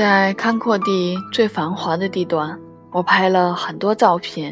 [0.00, 2.58] 在康阔地最繁华的地段，
[2.90, 4.50] 我拍了很多照片。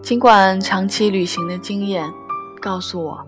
[0.00, 2.10] 尽管长期旅行的经验
[2.58, 3.22] 告诉我，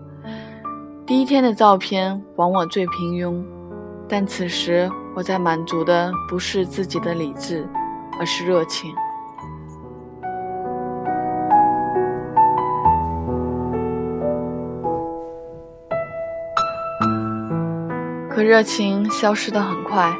[1.05, 3.39] 第一天的照片往往最平庸，
[4.09, 7.69] 但此时我在满足的不是自己的理智，
[8.19, 8.91] 而是热情。
[18.27, 20.11] 可热情消失得很快，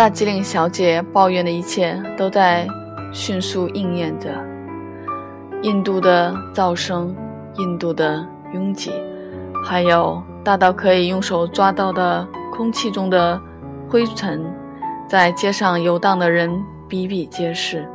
[0.00, 2.66] 大吉岭小姐抱怨的一切都在
[3.12, 4.30] 迅速应验着。
[5.60, 7.14] 印度的噪声，
[7.58, 8.90] 印度的拥挤，
[9.62, 13.38] 还有大到可以用手抓到的空气中的
[13.90, 14.42] 灰尘，
[15.06, 16.50] 在街上游荡的人
[16.88, 17.86] 比比皆是。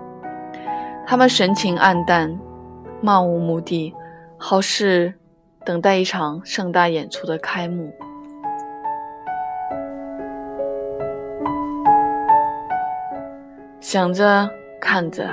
[1.08, 2.40] 他们神情黯淡，
[3.02, 3.92] 漫无目的，
[4.38, 5.12] 好似
[5.66, 7.92] 等待一场盛大演出的开幕。
[13.96, 14.50] 想着，
[14.82, 15.26] 看着，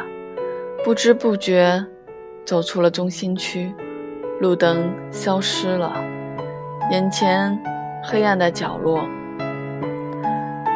[0.84, 1.84] 不知不觉
[2.44, 3.74] 走出了中心区，
[4.38, 5.92] 路灯消失了，
[6.92, 7.58] 眼前
[8.04, 9.04] 黑暗的角落，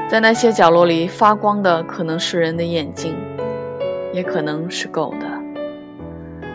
[0.08, 3.14] 在那些角落里发光的可能是人的眼睛，
[4.12, 6.48] 也可能是狗的。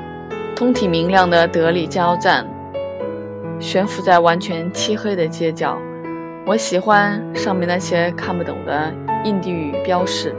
[0.54, 2.46] 通体明亮的德里加油站，
[3.58, 5.78] 悬浮在完全漆黑的街角。
[6.46, 10.36] 我喜欢上面那些看不懂的印地语标识。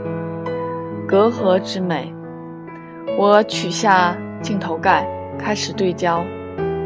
[1.13, 2.11] 隔阂之美。
[3.19, 6.25] 我取下镜头盖，开始对焦，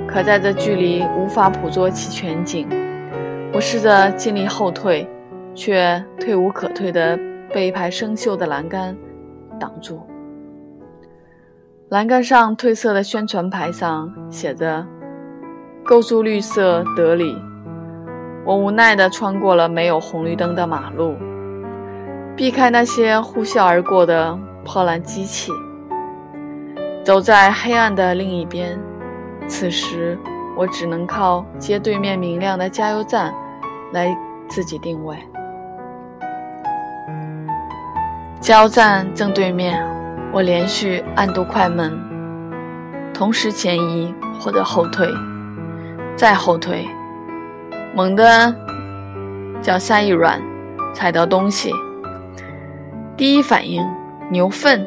[0.06, 2.68] 可在这距离无法捕捉其全景。
[3.54, 5.10] 我试着尽力后退，
[5.56, 7.18] 却退无可退的
[7.54, 8.98] 被一排生锈的栏杆
[9.58, 10.06] 挡住。
[11.88, 14.86] 栏杆上褪色的宣传牌上写着
[15.88, 17.42] “构筑绿色德里”。
[18.44, 21.16] 我无奈地穿过了没有红绿灯的马路。
[22.38, 25.52] 避开那些呼啸而过的破烂机器，
[27.04, 28.80] 走在黑暗的另一边。
[29.48, 30.16] 此时，
[30.56, 33.34] 我只能靠街对面明亮的加油站
[33.92, 34.16] 来
[34.48, 35.18] 自己定位。
[38.40, 39.84] 加油站正对面，
[40.32, 42.00] 我连续按动快门，
[43.16, 45.12] 同时前移或者后退，
[46.16, 46.88] 再后退，
[47.96, 48.56] 猛地
[49.60, 50.40] 脚下一软，
[50.94, 51.72] 踩到东西。
[53.18, 53.84] 第一反应，
[54.30, 54.86] 牛粪，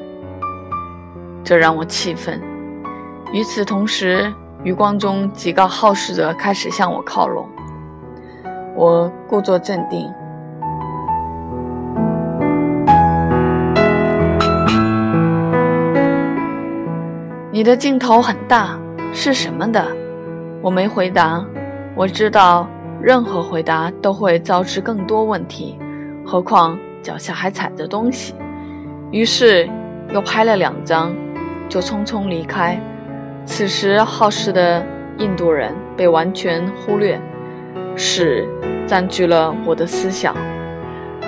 [1.42, 2.40] 这让我气愤。
[3.32, 4.32] 与此同时，
[4.62, 7.44] 余光中几个好事者开始向我靠拢。
[8.76, 10.08] 我故作镇定。
[17.50, 18.78] 你的镜头很大，
[19.12, 19.84] 是什么的？
[20.62, 21.44] 我没回答。
[21.96, 22.68] 我知道，
[23.02, 25.76] 任何回答都会招致更多问题，
[26.24, 26.78] 何况……
[27.02, 28.34] 脚下还踩着东西，
[29.10, 29.68] 于是
[30.12, 31.14] 又拍了两张，
[31.68, 32.80] 就匆匆离开。
[33.44, 34.84] 此时好事的
[35.18, 37.20] 印度人被完全忽略，
[37.96, 38.46] 屎
[38.86, 40.36] 占据了我的思想。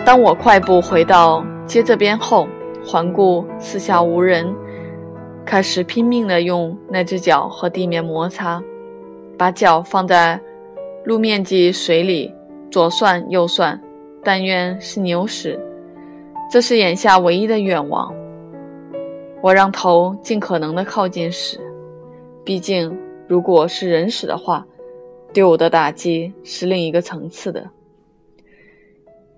[0.05, 2.47] 当我快步回到街这边后，
[2.85, 4.55] 环顾四下无人，
[5.45, 8.63] 开始拼命地用那只脚和地面摩擦，
[9.39, 10.41] 把脚放在
[11.05, 12.35] 路面积水里，
[12.71, 13.81] 左算右算。
[14.25, 15.59] 但愿是牛屎，
[16.49, 18.15] 这是眼下唯一的愿望。
[19.43, 21.59] 我让头尽可能的靠近屎，
[22.45, 22.97] 毕竟
[23.27, 24.65] 如果是人屎的话，
[25.35, 27.69] 对我的打击是另一个层次的。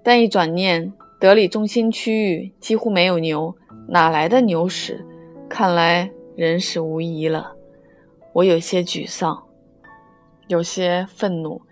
[0.03, 3.57] 但一转念，德里中心区域几乎没有牛，
[3.89, 5.03] 哪来的牛屎？
[5.49, 7.57] 看来人屎无疑了。
[8.35, 9.43] 我有些沮丧，
[10.49, 11.63] 有些愤怒，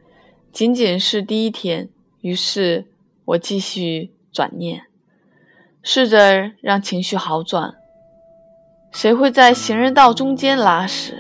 [0.50, 1.86] 仅仅是第一天。
[2.22, 2.86] 于是。
[3.24, 4.82] 我继续转念，
[5.82, 7.74] 试着让情绪好转。
[8.90, 11.14] 谁会在行人道中间拉屎？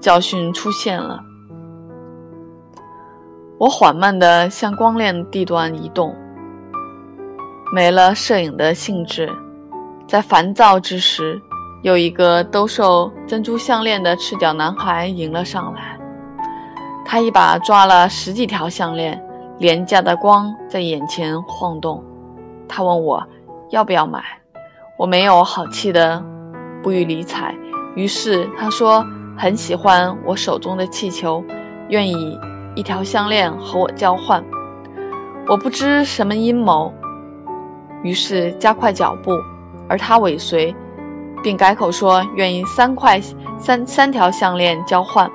[0.00, 1.20] 教训出现了。
[3.58, 6.16] 我缓慢地向光亮地段移动，
[7.74, 9.30] 没了摄影的兴致。
[10.08, 11.38] 在烦躁之时，
[11.82, 16.00] 有一个兜售珍珠项链的赤脚男孩迎了上来，
[17.04, 19.22] 他一把抓了十几条项链。
[19.60, 22.02] 廉价的光在眼前晃动，
[22.66, 23.22] 他问我
[23.68, 24.24] 要不要买，
[24.96, 26.24] 我没有好气的
[26.82, 27.54] 不予理睬。
[27.94, 29.04] 于是他说
[29.36, 31.44] 很喜欢我手中的气球，
[31.90, 32.38] 愿意
[32.74, 34.42] 一条项链和我交换。
[35.46, 36.90] 我不知什么阴谋，
[38.02, 39.32] 于是加快脚步，
[39.90, 40.74] 而他尾随，
[41.42, 43.20] 并改口说愿意三块
[43.58, 45.30] 三三条项链交换。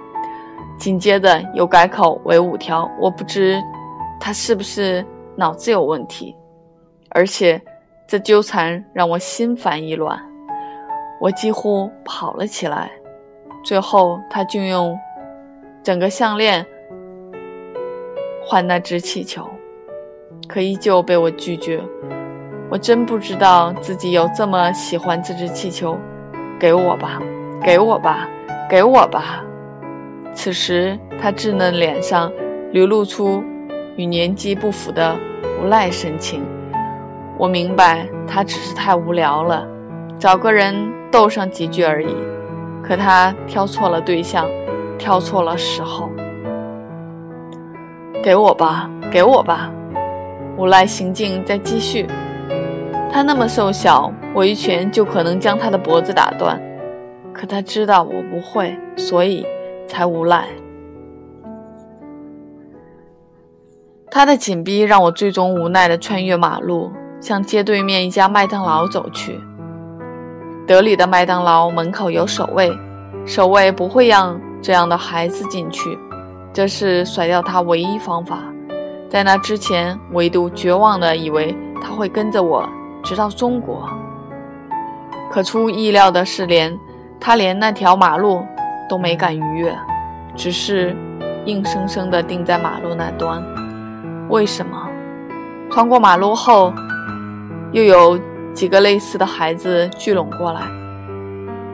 [0.80, 3.62] 紧接着又改口为五条，我不知。
[4.20, 6.36] 他是不是脑子有问题？
[7.10, 7.62] 而且
[8.08, 10.20] 这纠缠让我心烦意乱，
[11.22, 12.92] 我几乎跑了起来。
[13.64, 14.98] 最后，他就用
[15.82, 16.66] 整个项链
[18.46, 19.48] 换那只气球，
[20.48, 21.82] 可依旧被我拒绝。
[22.70, 25.98] 我真不知道自己有这么喜欢这只气球，
[26.60, 27.22] 给我吧，
[27.64, 28.28] 给我吧，
[28.70, 29.44] 给我吧。
[30.34, 32.32] 此时，他稚嫩脸上
[32.72, 33.44] 流露出
[33.96, 35.16] 与年纪不符的
[35.62, 36.44] 无赖神情。
[37.38, 39.68] 我明白，他只是太无聊了，
[40.18, 40.76] 找个人
[41.12, 42.16] 斗上几句而已。
[42.84, 44.48] 可他挑错了对象，
[44.98, 46.10] 挑错了时候。
[48.24, 49.72] 给我吧，给我吧！
[50.58, 52.08] 无赖行径在继续。
[53.12, 56.62] 他那么瘦小，我一拳就可能将他的脖子打断。
[57.34, 59.46] 可他知道我不会，所以
[59.88, 60.46] 才无赖。
[64.16, 66.90] 他的紧逼让我最终无奈地穿越马路，
[67.20, 69.38] 向街对面一家麦当劳走去。
[70.66, 72.72] 德里的麦当劳门口有守卫，
[73.26, 76.00] 守卫不会让这样的孩子进去，
[76.54, 78.40] 这是甩掉他唯一方法。
[79.10, 82.66] 在那之前，唯独绝望地以为他会跟着我。
[83.04, 83.86] 直到中国，
[85.30, 86.74] 可出意料的是，连
[87.20, 88.46] 他连那条马路
[88.88, 89.78] 都没敢逾越，
[90.38, 90.96] 只是
[91.44, 93.44] 硬生生地定在马路那端。
[94.30, 94.90] 为什么？
[95.70, 96.74] 穿过马路后，
[97.72, 98.20] 又有
[98.54, 100.62] 几个类似的孩子聚拢过来。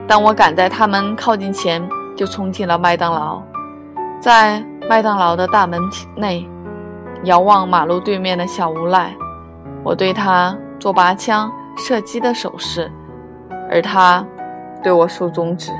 [0.07, 1.81] 当我赶在他们靠近前，
[2.15, 3.41] 就冲进了麦当劳。
[4.19, 5.79] 在麦当劳的大门
[6.15, 6.49] 内，
[7.23, 9.15] 遥望马路对面的小无赖，
[9.83, 10.55] 我对他。
[10.79, 12.91] 做拔枪、射击的手势，
[13.69, 14.25] 而他
[14.81, 15.71] 对我竖中指。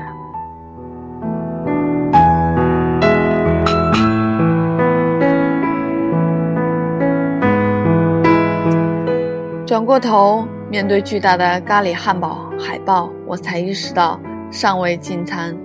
[9.71, 14.19] 转过头，面对巨大的咖喱汉堡海报，我才意识到
[14.51, 15.55] 尚未进餐。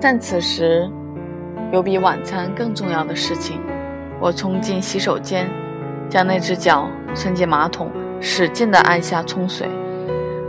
[0.00, 0.90] 但此时，
[1.72, 3.60] 有比晚餐更重要的事情。
[4.18, 5.48] 我冲进洗手间，
[6.10, 6.88] 将那只脚。
[7.14, 7.88] 伸进马桶，
[8.20, 9.68] 使劲地按下冲水。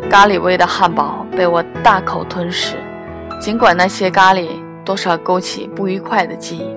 [0.09, 2.77] 咖喱味的汉堡被我大口吞噬，
[3.39, 4.47] 尽管那些咖喱
[4.83, 6.75] 多少勾起不愉快的记忆，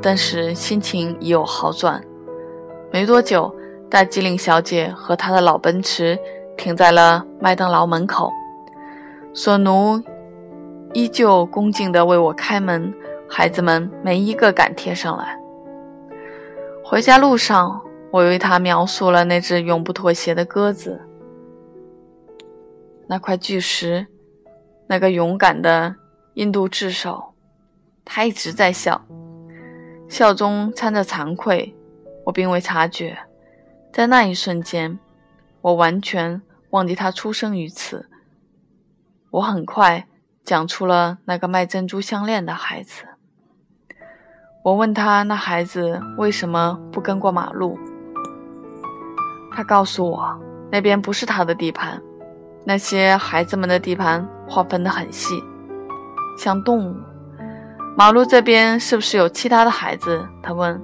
[0.00, 2.02] 但是心情已有好转。
[2.90, 3.54] 没多久，
[3.90, 6.18] 大机灵小姐和她的老奔驰
[6.56, 8.30] 停在了麦当劳门口，
[9.32, 10.02] 索奴
[10.92, 12.92] 依旧恭敬地为我开门，
[13.28, 15.38] 孩子们没一个敢贴上来。
[16.84, 17.82] 回家路上。
[18.12, 21.02] 我为他描述了那只永不妥协的鸽子，
[23.08, 24.06] 那块巨石，
[24.86, 25.94] 那个勇敢的
[26.34, 27.34] 印度智手。
[28.06, 29.04] 他一直在笑，
[30.08, 31.76] 笑中掺着惭愧。
[32.24, 33.18] 我并未察觉，
[33.96, 34.98] 在那一瞬间，
[35.62, 38.10] 我完全忘记他出生于此。
[39.30, 40.06] 我很快
[40.44, 43.06] 讲出了那个卖珍珠项链的孩子。
[44.62, 47.78] 我问他，那孩子为什么不跟过马路？
[49.50, 50.38] 他告诉我，
[50.70, 51.98] 那边不是他的地盘，
[52.66, 55.42] 那些孩子们的地盘划分得很细，
[56.36, 56.94] 像动物。
[57.96, 60.22] 马路这边是不是有其他的孩子？
[60.42, 60.78] 他问。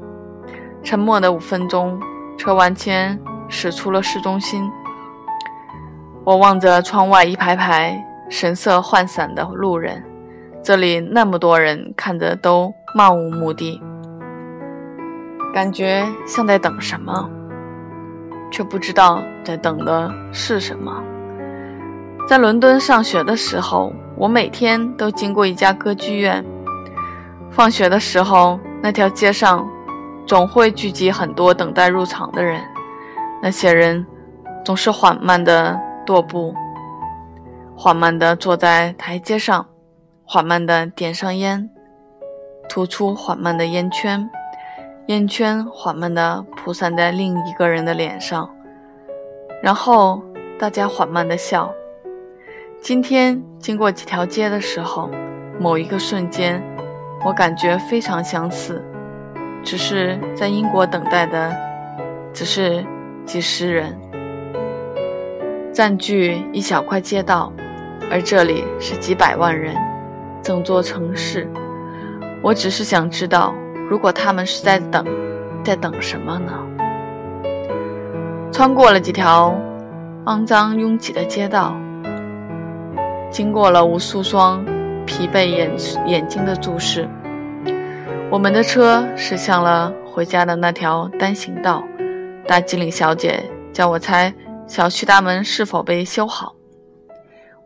[0.82, 2.00] 沉默的五分钟，
[2.36, 4.70] 车完圈驶出了市中心。
[6.24, 10.02] 我望着窗外一排排神色涣散的路人，
[10.62, 13.80] 这里那么多人，看着都漫无目的，
[15.52, 17.28] 感觉像在等什么。
[18.52, 21.02] 却不知道在等的是什么。
[22.28, 26.44] 在伦敦上学的时候，我每天都经过一家歌剧院。
[27.50, 29.66] 放学的时候，那条街上
[30.26, 32.62] 总会聚集很多等待入场的人。
[33.42, 34.06] 那些人
[34.64, 36.54] 总是缓慢的踱步，
[37.76, 39.66] 缓慢的坐在台阶上，
[40.24, 41.68] 缓慢的点上烟，
[42.68, 44.28] 吐出缓慢的烟圈。
[45.06, 48.48] 烟圈缓慢的铺散在另一个人的脸上，
[49.60, 50.22] 然后
[50.56, 51.68] 大家缓慢的笑。
[52.80, 55.10] 今天经过几条街的时候，
[55.58, 56.62] 某一个瞬间，
[57.24, 58.80] 我感觉非常相似，
[59.64, 61.54] 只是在英国等待的
[62.32, 62.84] 只是
[63.24, 63.98] 几十人，
[65.72, 67.52] 占据一小块街道，
[68.10, 69.74] 而这里是几百万人，
[70.42, 71.48] 整座城市。
[72.42, 73.54] 我只是想知道。
[73.88, 75.04] 如果他们是在等，
[75.62, 76.52] 在等什么呢？
[78.50, 79.54] 穿过了几条
[80.24, 81.76] 肮脏拥挤的街道，
[83.30, 84.64] 经过了无数双
[85.04, 85.70] 疲惫眼
[86.06, 87.06] 眼睛的注视，
[88.32, 91.84] 我们的车驶向了回家的那条单行道。
[92.48, 94.32] 大机灵小姐叫我猜
[94.66, 96.54] 小区大门是否被修好。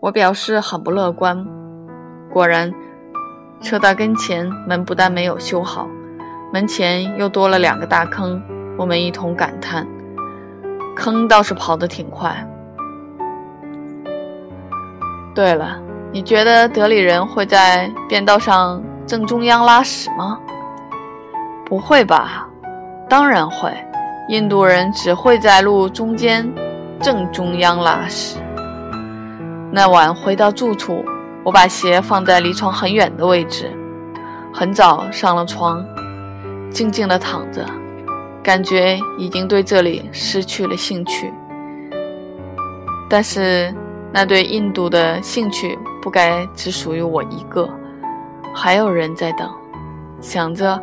[0.01, 1.47] 我表示很不乐观。
[2.29, 2.75] 果然，
[3.63, 5.87] 车到跟前，门不但没有修好，
[6.53, 8.43] 门前又多了两个大坑。
[8.77, 9.87] 我们一同感叹：
[10.97, 12.45] 坑倒是跑得挺快。
[15.33, 15.81] 对了，
[16.11, 20.37] 你觉得德里人会在便道上正中央拉屎吗？
[21.67, 22.49] 不会吧？
[23.09, 23.71] 当然会。
[24.29, 26.45] 印度人只会在路中间
[27.01, 28.39] 正中央拉屎。
[29.71, 31.05] 那晚回到住处，
[31.45, 33.71] 我把鞋放在离床很远的位置，
[34.53, 35.85] 很早上了床，
[36.71, 37.65] 静静地躺着，
[38.43, 41.33] 感觉已经对这里失去了兴趣。
[43.09, 43.73] 但是
[44.13, 47.69] 那对印度的兴趣不该只属于我一个，
[48.53, 49.49] 还有人在等。
[50.21, 50.83] 想着，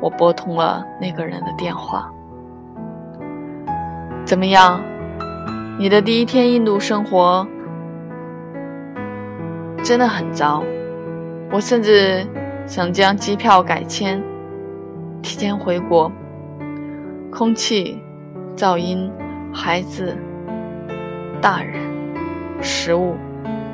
[0.00, 2.10] 我拨通了那个人的电话。
[4.24, 4.80] 怎么样？
[5.78, 7.46] 你的第一天印度生活
[9.82, 10.62] 真的很糟。
[11.50, 12.26] 我甚至
[12.66, 14.22] 想将机票改签，
[15.20, 16.10] 提前回国。
[17.32, 18.00] 空气、
[18.56, 19.10] 噪音、
[19.52, 20.16] 孩子、
[21.40, 21.80] 大人、
[22.60, 23.16] 食物，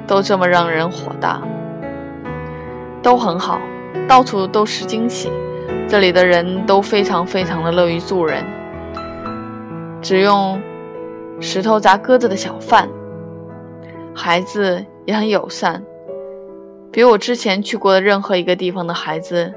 [0.07, 1.43] 都这么让人火大。
[3.03, 3.61] 都很好，
[4.09, 5.31] 到处都是惊喜。
[5.89, 8.45] 这里的人都非常非常的乐于助人。
[10.03, 10.61] 只用
[11.41, 12.89] 石头砸鸽子的小贩，
[14.15, 15.83] 孩子也很友善，
[16.91, 19.53] 比我之前去过的任何一个地方的孩子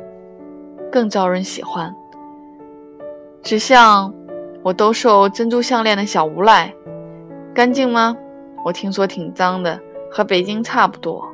[0.91, 1.93] 更招人喜欢。
[3.41, 4.13] 只像
[4.63, 6.73] 我兜售珍珠项链的小无赖，
[7.53, 8.15] 干净吗？
[8.65, 9.79] 我听说挺脏的，
[10.11, 11.28] 和北京差不多。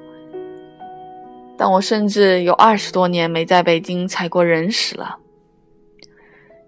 [1.58, 5.20] 但我甚至有二十多年没在北京踩过人屎了。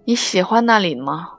[0.05, 1.33] 你喜欢那里吗？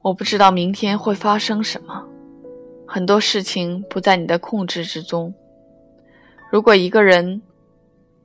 [0.00, 2.06] 我不知道明天会发生什么，
[2.86, 5.34] 很多事情不在你的控制之中。
[6.50, 7.42] 如果一个人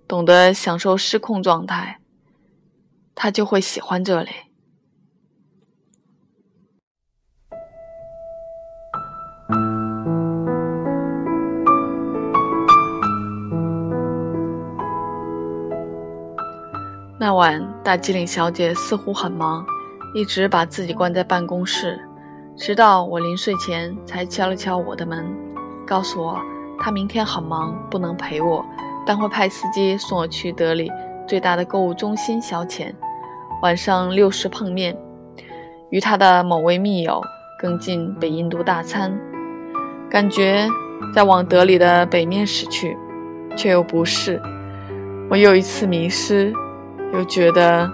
[0.08, 2.00] 懂得享受失控状态，
[3.14, 4.32] 他就会喜欢这里。
[17.26, 19.66] 那晚，大机灵小姐似乎很忙。
[20.14, 21.98] 一直把自己关在办公室，
[22.58, 25.26] 直到我临睡前才敲了敲我的门，
[25.88, 26.38] 告诉我
[26.78, 28.66] 她明天很忙，不能陪我，
[29.08, 30.92] 但会派司机送我去德里
[31.26, 32.94] 最大的购物中心消遣，
[33.62, 34.94] 晚上六时碰面，
[35.92, 37.22] 与他的某位密友
[37.58, 39.18] 更进北印度大餐。
[40.10, 40.68] 感觉
[41.16, 42.98] 在往德里的北面驶去，
[43.56, 44.42] 却又不是。
[45.30, 46.54] 我又一次迷失，
[47.14, 47.90] 又觉得。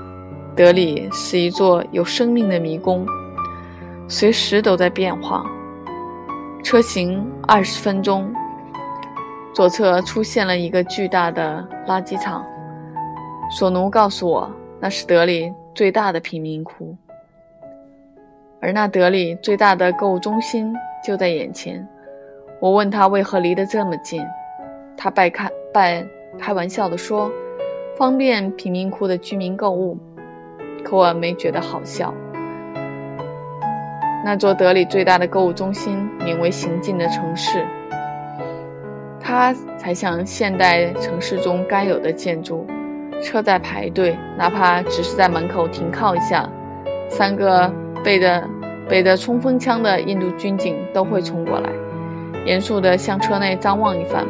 [0.55, 3.07] 德里是一座有生命的迷宫，
[4.09, 5.41] 随时都在变化。
[6.61, 8.29] 车行二十分钟，
[9.53, 12.45] 左侧出现了一个巨大的垃圾场。
[13.49, 16.93] 索奴告诉我，那是德里最大的贫民窟，
[18.59, 21.87] 而那德里最大的购物中心就在眼前。
[22.59, 24.21] 我问他为何离得这么近，
[24.97, 26.05] 他半开半
[26.37, 27.31] 开玩笑地说
[27.99, 29.97] ：“方便贫民窟的居民购物。”
[30.83, 32.13] 可我没觉得好笑。
[34.23, 37.65] 那座德里最大的购物中心名为“行进的城市”，
[39.19, 42.65] 它才像现代城市中该有的建筑。
[43.21, 46.49] 车在排队，哪怕只是在门口停靠一下，
[47.09, 47.69] 三个
[48.01, 48.47] 背着
[48.87, 51.69] 背着冲锋枪的印度军警都会冲过来，
[52.45, 54.25] 严肃地向车内张望一番。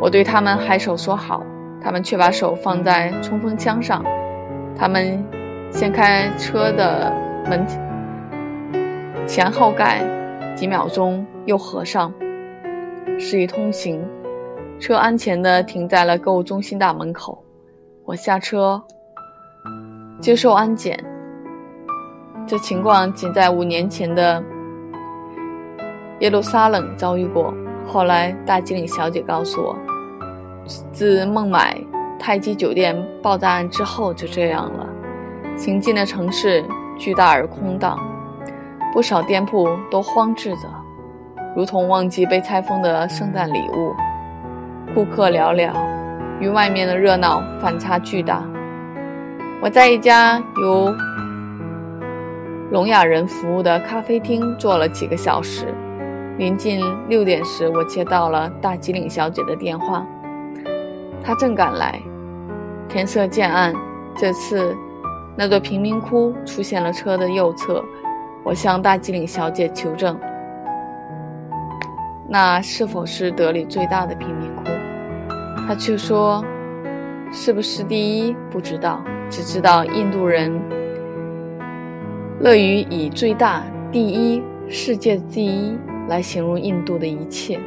[0.00, 1.44] 我对他们颔首说好，
[1.86, 4.04] 他们却把手放在冲锋枪上。
[4.76, 5.24] 他们。
[5.68, 7.12] 掀开车的
[7.50, 7.66] 门
[9.26, 10.00] 前后盖，
[10.54, 12.10] 几秒钟又合上，
[13.18, 14.02] 示意通行。
[14.78, 17.44] 车安全地停在了购物中心大门口。
[18.06, 18.82] 我下车
[20.18, 20.98] 接受安检。
[22.46, 24.42] 这情况仅在五年前的
[26.20, 27.52] 耶路撒冷遭遇过。
[27.86, 29.76] 后来大经理小姐告诉我，
[30.92, 31.76] 自孟买
[32.18, 34.86] 泰姬酒店爆炸案之后就这样了。
[35.56, 36.64] 行进的城市
[36.98, 37.98] 巨大而空荡，
[38.92, 40.68] 不少店铺都荒置着，
[41.54, 43.94] 如同忘记被拆封的圣诞礼物。
[44.94, 45.70] 顾客寥寥，
[46.40, 48.42] 与外面的热闹反差巨大。
[49.62, 50.94] 我在一家由
[52.70, 55.66] 聋哑人服务的咖啡厅坐了几个小时，
[56.38, 60.06] 临近六点时，我接到了大吉岭小姐的电话，
[61.26, 62.00] 他正赶来。
[62.88, 63.74] 天色渐暗，
[64.14, 64.76] 这次。
[65.38, 67.84] 那座贫民窟出现了车的右侧，
[68.42, 70.18] 我向大吉岭小姐求证，
[72.26, 74.62] 那是否是德里最大的贫民窟？
[75.68, 76.42] 她却说，
[77.30, 80.50] 是不是第一不知道，只知道印度人
[82.40, 85.76] 乐于以最大、第一、世界第一
[86.08, 87.60] 来形容印度的一切。